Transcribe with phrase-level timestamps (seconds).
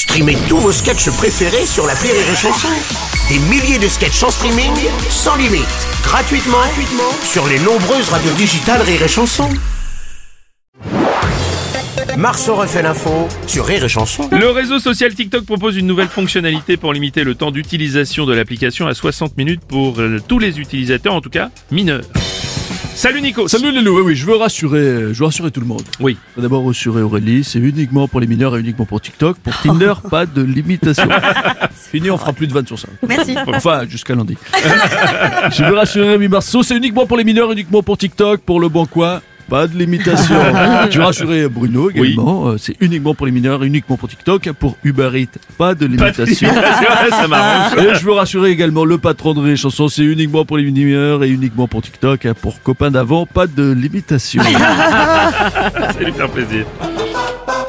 [0.00, 2.68] Streamez tous vos sketchs préférés sur la Rire et Chanson.
[3.28, 4.72] Des milliers de sketchs en streaming,
[5.10, 5.66] sans limite,
[6.02, 9.50] gratuitement, gratuitement sur les nombreuses radios digitales Rire et Chanson.
[12.16, 14.26] Marceau refait l'info sur Rire Chanson.
[14.32, 18.86] Le réseau social TikTok propose une nouvelle fonctionnalité pour limiter le temps d'utilisation de l'application
[18.86, 22.04] à 60 minutes pour euh, tous les utilisateurs, en tout cas mineurs.
[22.94, 25.66] Salut Nico Salut les loups, oui, oui, je veux rassurer, je veux rassurer tout le
[25.66, 25.82] monde.
[26.00, 26.18] Oui.
[26.36, 29.38] D'abord rassurer Aurélie, c'est uniquement pour les mineurs et uniquement pour TikTok.
[29.38, 31.08] Pour Tinder, pas de limitation.
[31.72, 32.90] Fini, on fera plus de 20 sur 5.
[33.08, 33.36] Merci.
[33.46, 34.36] Enfin, jusqu'à lundi.
[35.50, 38.68] je veux rassurer Rémi Marceau, c'est uniquement pour les mineurs, uniquement pour TikTok, pour le
[38.68, 39.20] bon coin.
[39.50, 40.36] Pas de limitation.
[40.90, 42.48] je veux rassurer Bruno également.
[42.48, 44.50] euh, C'est uniquement pour les mineurs, uniquement pour TikTok.
[44.52, 46.48] Pour Uber Eats, pas de limitation.
[46.48, 50.70] Et je veux rassurer également le patron de Rire et Chanson, c'est uniquement pour les
[50.70, 52.26] mineurs et uniquement pour TikTok.
[52.26, 52.34] hein.
[52.40, 54.42] Pour copains d'avant, pas de limitation.
[54.44, 56.64] Ça lui faire plaisir.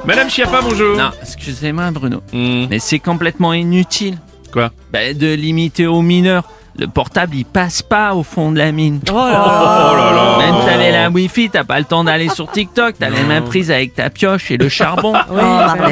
[0.06, 0.96] Madame Chiappa, bonjour.
[0.98, 4.18] Non, excusez-moi Bruno, Hmm, mais c'est complètement inutile
[4.52, 6.44] Quoi bah, de limiter aux mineurs.
[6.80, 9.02] Le portable, il passe pas au fond de la mine.
[9.12, 13.10] Oh là là Même t'avais la wifi, t'as pas le temps d'aller sur TikTok, t'as
[13.10, 15.14] les mains prises avec ta pioche et le charbon.
[15.30, 15.42] Oui.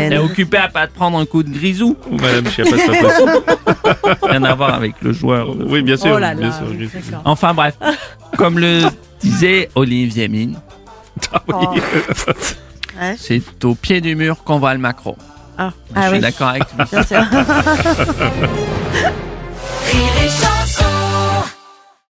[0.09, 1.97] T'es occupé à pas te prendre un coup de grisou.
[2.09, 4.17] Madame Chiappa, c'est pas possible.
[4.23, 5.49] Rien à voir avec le joueur.
[5.67, 6.13] Oui, bien sûr.
[6.15, 6.89] Oh là bien oui.
[7.25, 7.77] Enfin bref,
[8.37, 8.83] comme le
[9.21, 10.57] disait Olivier Mine,
[11.33, 11.81] Ah oui.
[13.17, 15.17] C'est au pied du mur qu'on voit le macro.
[15.61, 16.63] Ah, Je ah suis oui, d'accord avec
[17.03, 17.21] sûr.